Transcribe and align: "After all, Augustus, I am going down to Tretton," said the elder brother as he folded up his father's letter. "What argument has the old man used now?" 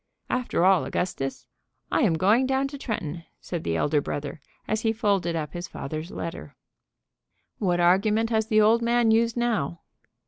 "After 0.31 0.65
all, 0.65 0.83
Augustus, 0.83 1.45
I 1.91 2.01
am 2.01 2.15
going 2.15 2.47
down 2.47 2.67
to 2.69 2.77
Tretton," 2.79 3.23
said 3.39 3.63
the 3.63 3.75
elder 3.75 4.01
brother 4.01 4.41
as 4.67 4.81
he 4.81 4.91
folded 4.93 5.35
up 5.35 5.53
his 5.53 5.67
father's 5.67 6.09
letter. 6.09 6.55
"What 7.59 7.79
argument 7.79 8.31
has 8.31 8.47
the 8.47 8.61
old 8.61 8.81
man 8.81 9.11
used 9.11 9.37
now?" 9.37 9.81